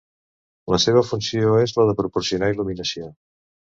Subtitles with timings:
[0.75, 3.17] La seva funció és la de proporcionar il·luminació.